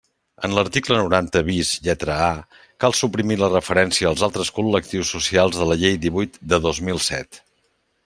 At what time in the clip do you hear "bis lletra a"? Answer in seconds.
1.49-2.31